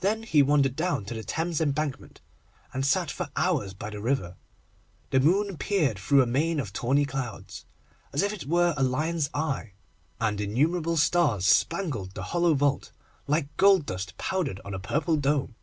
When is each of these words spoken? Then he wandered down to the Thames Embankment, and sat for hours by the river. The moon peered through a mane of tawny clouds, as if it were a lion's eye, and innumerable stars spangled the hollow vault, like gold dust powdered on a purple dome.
Then 0.00 0.24
he 0.24 0.42
wandered 0.42 0.74
down 0.74 1.04
to 1.04 1.14
the 1.14 1.22
Thames 1.22 1.60
Embankment, 1.60 2.20
and 2.72 2.84
sat 2.84 3.08
for 3.08 3.30
hours 3.36 3.72
by 3.72 3.90
the 3.90 4.00
river. 4.00 4.34
The 5.10 5.20
moon 5.20 5.56
peered 5.58 5.96
through 5.96 6.22
a 6.22 6.26
mane 6.26 6.58
of 6.58 6.72
tawny 6.72 7.04
clouds, 7.04 7.66
as 8.12 8.22
if 8.24 8.32
it 8.32 8.46
were 8.46 8.74
a 8.76 8.82
lion's 8.82 9.30
eye, 9.32 9.74
and 10.20 10.40
innumerable 10.40 10.96
stars 10.96 11.46
spangled 11.46 12.14
the 12.14 12.24
hollow 12.34 12.54
vault, 12.54 12.90
like 13.28 13.56
gold 13.56 13.86
dust 13.86 14.18
powdered 14.18 14.60
on 14.64 14.74
a 14.74 14.80
purple 14.80 15.16
dome. 15.16 15.54